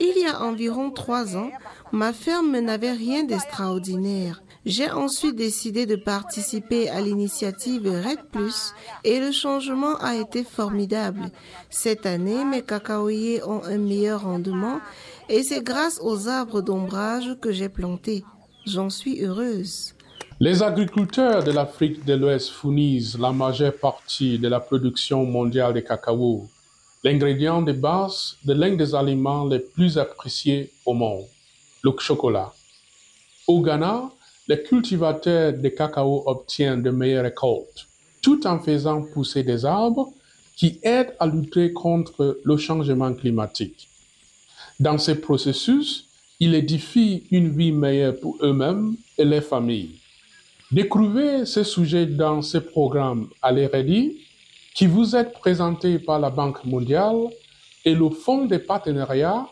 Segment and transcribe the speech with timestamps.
[0.00, 1.50] Il y a environ trois ans,
[1.92, 4.42] ma ferme n'avait rien d'extraordinaire.
[4.64, 11.30] J'ai ensuite décidé de participer à l'initiative Red Plus et le changement a été formidable.
[11.68, 14.80] Cette année, mes cacaoyers ont un meilleur rendement
[15.28, 18.24] et c'est grâce aux arbres d'ombrage que j'ai plantés.
[18.66, 19.94] J'en suis heureuse.
[20.38, 25.80] Les agriculteurs de l'Afrique de l'Ouest fournissent la majeure partie de la production mondiale de
[25.80, 26.48] cacao,
[27.04, 31.26] l'ingrédient de base de l'un des aliments les plus appréciés au monde,
[31.82, 32.52] le chocolat.
[33.48, 34.10] Au Ghana,
[34.48, 37.88] les cultivateurs de cacao obtiennent de meilleures récoltes,
[38.20, 40.12] tout en faisant pousser des arbres
[40.56, 43.88] qui aident à lutter contre le changement climatique.
[44.78, 46.06] Dans ce processus,
[46.38, 49.96] ils édifient une vie meilleure pour eux-mêmes et leurs familles.
[50.70, 54.18] Découvrez ce sujet dans ce programme à l'EREDI
[54.74, 57.28] qui vous est présenté par la Banque mondiale
[57.84, 59.46] et le Fonds de partenariat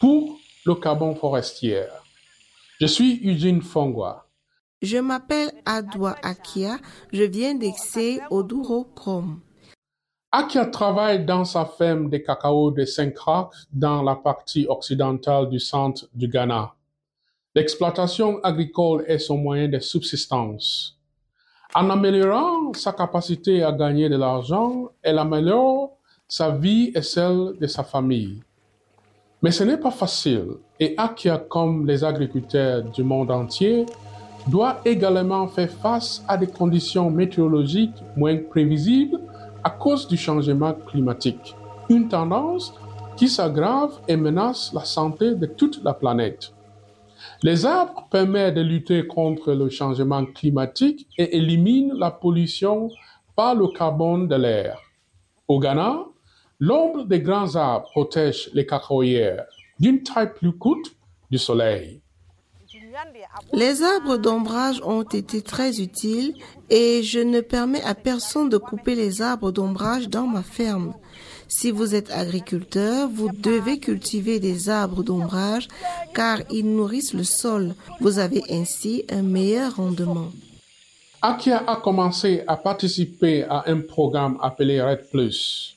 [0.00, 1.84] pour le carbone forestier.
[2.80, 4.26] Je suis Eugene Fongwa.
[4.82, 6.78] Je m'appelle Adwa Akia,
[7.12, 9.40] je viens d'Excé au Douro Chrome.
[10.32, 16.08] Akia travaille dans sa ferme de cacao de Saint-Crac dans la partie occidentale du centre
[16.12, 16.74] du Ghana.
[17.54, 20.98] L'exploitation agricole est son moyen de subsistance.
[21.76, 27.66] En améliorant sa capacité à gagner de l'argent, elle améliore sa vie et celle de
[27.66, 28.44] sa famille.
[29.42, 33.86] Mais ce n'est pas facile et Akia, comme les agriculteurs du monde entier,
[34.46, 39.18] doit également faire face à des conditions météorologiques moins prévisibles
[39.64, 41.56] à cause du changement climatique,
[41.88, 42.72] une tendance
[43.16, 46.52] qui s'aggrave et menace la santé de toute la planète.
[47.44, 52.90] Les arbres permettent de lutter contre le changement climatique et éliminent la pollution
[53.36, 54.78] par le carbone de l'air.
[55.46, 56.06] Au Ghana,
[56.58, 59.44] l'ombre des grands arbres protège les cacaoyères
[59.78, 60.96] d'une taille plus courte
[61.30, 62.00] du soleil.
[63.52, 66.34] Les arbres d'ombrage ont été très utiles
[66.70, 70.94] et je ne permets à personne de couper les arbres d'ombrage dans ma ferme.
[71.56, 75.68] Si vous êtes agriculteur, vous devez cultiver des arbres d'ombrage
[76.12, 77.76] car ils nourrissent le sol.
[78.00, 80.32] Vous avez ainsi un meilleur rendement.
[81.22, 85.76] Akia a commencé à participer à un programme appelé Red Plus.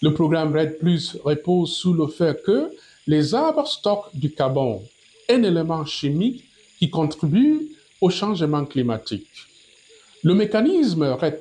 [0.00, 2.70] Le programme Red Plus repose sous le fait que
[3.06, 4.80] les arbres stockent du carbone,
[5.28, 6.44] un élément chimique
[6.78, 7.68] qui contribue
[8.00, 9.49] au changement climatique.
[10.22, 11.40] Le mécanisme RED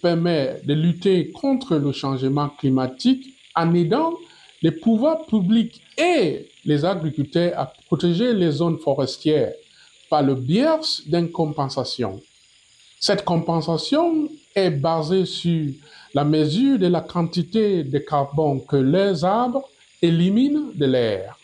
[0.00, 4.14] permet de lutter contre le changement climatique en aidant
[4.62, 9.52] les pouvoirs publics et les agriculteurs à protéger les zones forestières
[10.08, 10.66] par le biais
[11.06, 12.20] d'une compensation.
[13.00, 15.72] Cette compensation est basée sur
[16.14, 19.68] la mesure de la quantité de carbone que les arbres
[20.00, 21.36] éliminent de l'air.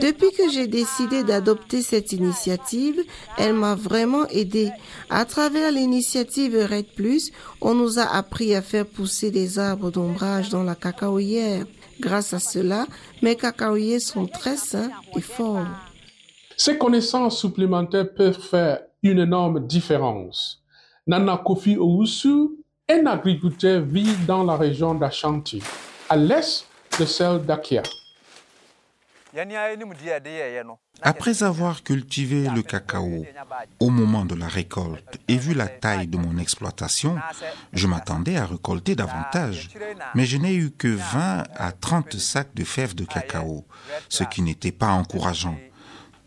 [0.00, 3.02] Depuis que j'ai décidé d'adopter cette initiative,
[3.36, 4.70] elle m'a vraiment aidé.
[5.10, 10.50] À travers l'initiative Red Plus, on nous a appris à faire pousser des arbres d'ombrage
[10.50, 11.66] dans la cacaoyère.
[12.00, 12.86] Grâce à cela,
[13.22, 15.66] mes cacaoyers sont très sains et forts.
[16.56, 20.62] Ces connaissances supplémentaires peuvent faire une énorme différence.
[21.06, 22.50] Nana Kofi Owusu,
[22.88, 25.62] un agriculteur, vit dans la région d'Ashanti,
[26.08, 26.66] à l'est
[27.00, 27.82] de celle d'Akia.
[31.02, 33.24] Après avoir cultivé le cacao
[33.78, 37.16] au moment de la récolte et vu la taille de mon exploitation,
[37.72, 39.68] je m'attendais à récolter davantage,
[40.14, 43.66] mais je n'ai eu que 20 à 30 sacs de fèves de cacao,
[44.08, 45.58] ce qui n'était pas encourageant.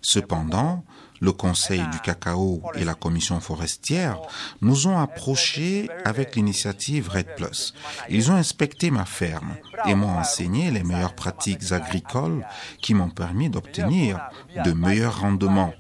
[0.02, 0.84] Cependant,
[1.22, 4.20] le Conseil du cacao et la Commission forestière
[4.62, 7.74] nous ont approchés avec l'initiative Red Plus.
[8.10, 9.56] Ils ont inspecté ma ferme
[9.86, 12.46] et m'ont enseigné les meilleures pratiques agricoles
[12.82, 14.20] qui m'ont permis d'obtenir
[14.66, 15.74] de meilleurs rendements.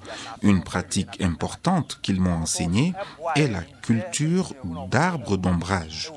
[0.43, 2.93] Une pratique importante qu'ils m'ont enseignée
[3.35, 4.53] est la culture
[4.89, 6.11] d'arbres d'ombrage.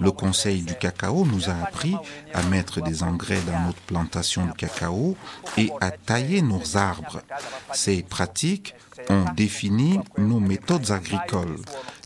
[0.00, 1.96] Le Conseil du cacao nous a appris
[2.34, 5.16] à mettre des engrais dans notre plantation de cacao
[5.56, 7.22] et à tailler nos arbres.
[7.72, 8.74] Ces pratiques
[9.08, 11.56] ont défini nos méthodes agricoles.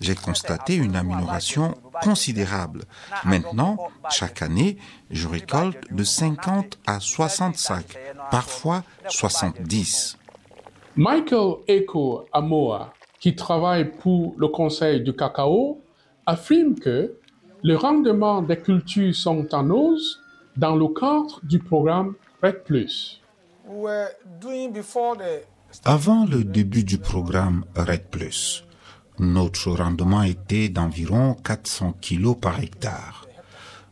[0.01, 2.85] J'ai constaté une amélioration considérable.
[3.25, 3.77] Maintenant,
[4.11, 4.79] chaque année,
[5.11, 7.99] je récolte de 50 à 60 sacs,
[8.31, 10.17] parfois 70.
[10.97, 15.83] Michael Eko Amoa, qui travaille pour le Conseil du cacao,
[16.27, 17.15] affirme que
[17.63, 20.21] les rendements des cultures sont en hausse
[20.57, 23.21] dans le cadre du programme RED Plus.
[25.85, 28.65] Avant le début du programme RED Plus,
[29.19, 33.27] notre rendement était d'environ 400 kg par hectare,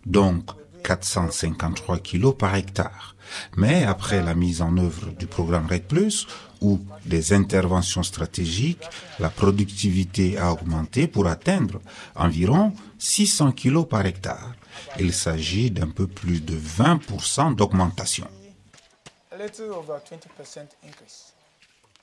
[0.06, 0.50] donc
[0.82, 3.14] 453 kg par hectare.
[3.56, 5.84] Mais après la mise en œuvre du programme RED⁇
[6.60, 8.84] ou des interventions stratégiques,
[9.18, 11.80] la productivité a augmenté pour atteindre
[12.16, 14.54] environ 600 kg par hectare.
[14.98, 18.26] Il s'agit d'un peu plus de 20% d'augmentation.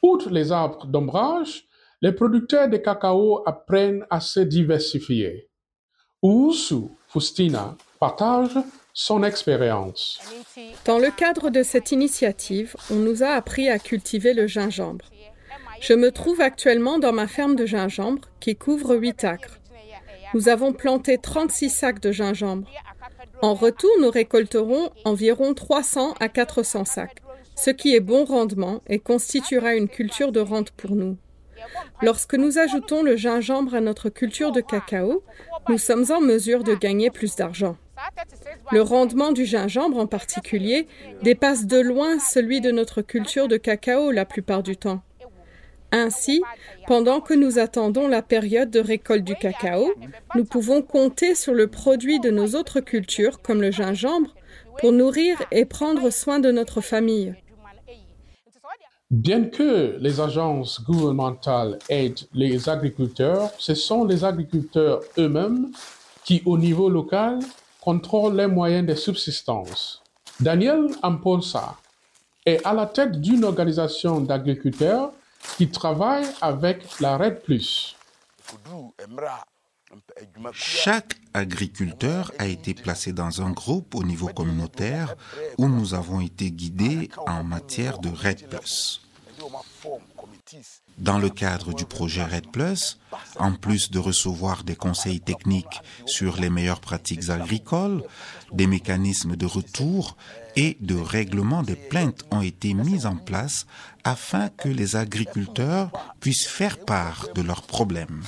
[0.01, 1.65] Outre les arbres d'ombrage,
[2.01, 5.49] les producteurs de cacao apprennent à se diversifier.
[6.21, 8.57] Ousu Fustina partage
[8.97, 10.21] son expérience.
[10.85, 15.11] Dans le cadre de cette initiative, on nous a appris à cultiver le gingembre.
[15.81, 19.59] Je me trouve actuellement dans ma ferme de gingembre qui couvre 8 acres.
[20.33, 22.71] Nous avons planté 36 sacs de gingembre.
[23.41, 27.21] En retour, nous récolterons environ 300 à 400 sacs,
[27.57, 31.17] ce qui est bon rendement et constituera une culture de rente pour nous.
[32.01, 35.21] Lorsque nous ajoutons le gingembre à notre culture de cacao,
[35.67, 37.75] nous sommes en mesure de gagner plus d'argent.
[38.71, 40.87] Le rendement du gingembre en particulier
[41.23, 45.01] dépasse de loin celui de notre culture de cacao la plupart du temps.
[45.91, 46.41] Ainsi,
[46.87, 49.93] pendant que nous attendons la période de récolte du cacao,
[50.35, 54.35] nous pouvons compter sur le produit de nos autres cultures, comme le gingembre,
[54.79, 57.35] pour nourrir et prendre soin de notre famille.
[59.11, 65.71] Bien que les agences gouvernementales aident les agriculteurs, ce sont les agriculteurs eux-mêmes
[66.25, 67.39] qui, au niveau local,
[67.85, 70.01] contrôlent les moyens de subsistance.
[70.39, 71.75] Daniel Amponsa
[72.43, 75.11] est à la tête d'une organisation d'agriculteurs
[75.55, 77.95] qui travaille avec la Red Plus.
[80.51, 85.15] Chaque agriculteur a été placé dans un groupe au niveau communautaire
[85.59, 88.49] où nous avons été guidés en matière de RED.
[90.97, 92.99] Dans le cadre du projet RED Plus,
[93.39, 98.03] en plus de recevoir des conseils techniques sur les meilleures pratiques agricoles,
[98.51, 100.15] des mécanismes de retour
[100.55, 103.65] et de règlement des plaintes ont été mis en place
[104.03, 108.23] afin que les agriculteurs puissent faire part de leurs problèmes.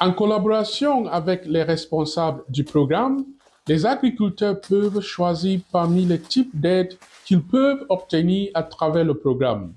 [0.00, 3.24] En collaboration avec les responsables du programme,
[3.68, 9.72] les agriculteurs peuvent choisir parmi les types d'aides qu'ils peuvent obtenir à travers le programme,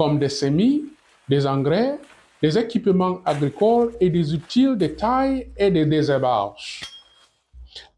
[0.00, 0.86] comme des semis,
[1.28, 1.98] des engrais,
[2.40, 6.80] des équipements agricoles et des outils de taille et de désherbage.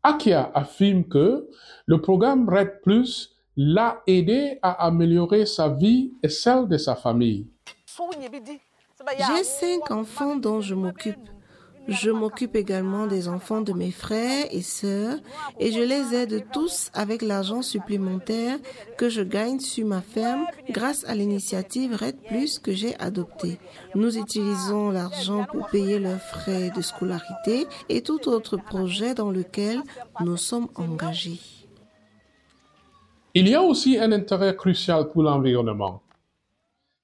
[0.02, 1.49] Akia affirme que
[1.87, 7.46] le programme RED Plus l'a aidé à améliorer sa vie et celle de sa famille.
[7.87, 11.28] J'ai cinq enfants dont je m'occupe.
[11.88, 15.19] Je m'occupe également des enfants de mes frères et sœurs
[15.58, 18.58] et je les aide tous avec l'argent supplémentaire
[18.96, 23.58] que je gagne sur ma ferme grâce à l'initiative Red Plus que j'ai adoptée.
[23.96, 29.82] Nous utilisons l'argent pour payer leurs frais de scolarité et tout autre projet dans lequel
[30.20, 31.40] nous sommes engagés.
[33.34, 36.02] Il y a aussi un intérêt crucial pour l'environnement.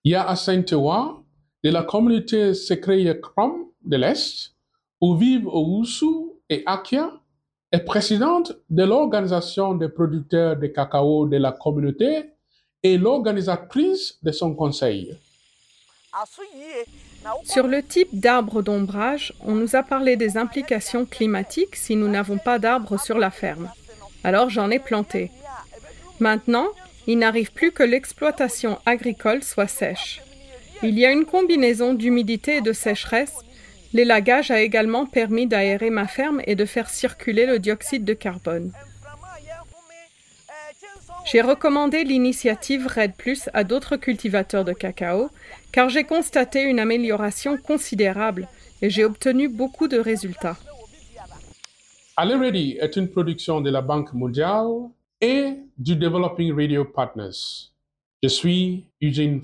[0.04, 1.24] Il y a à Saint-Ouen,
[1.64, 4.54] de la communauté secrète Krom de l'Est,
[5.00, 7.12] où vivent Owusu et Akia,
[7.70, 12.30] est présidente de l'organisation des producteurs de cacao de la communauté
[12.82, 15.14] et l'organisatrice de son conseil.
[17.44, 22.38] Sur le type d'arbre d'ombrage, on nous a parlé des implications climatiques si nous n'avons
[22.38, 23.70] pas d'arbres sur la ferme.
[24.24, 25.30] Alors j'en ai planté.
[26.20, 26.68] Maintenant,
[27.06, 30.22] il n'arrive plus que l'exploitation agricole soit sèche.
[30.82, 33.34] Il y a une combinaison d'humidité et de sécheresse
[33.92, 38.72] L'élagage a également permis d'aérer ma ferme et de faire circuler le dioxyde de carbone.
[41.30, 45.30] J'ai recommandé l'initiative RED Plus à d'autres cultivateurs de cacao
[45.72, 48.48] car j'ai constaté une amélioration considérable
[48.80, 50.56] et j'ai obtenu beaucoup de résultats.
[52.16, 54.88] Ready est une production de la Banque mondiale
[55.20, 57.70] et du Developing Radio Partners.
[58.22, 59.40] Je suis Eugene.